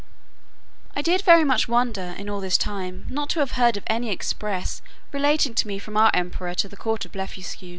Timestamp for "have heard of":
3.39-3.83